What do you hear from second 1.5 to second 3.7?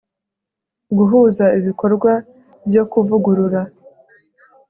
ibikorwa byo kuvugurura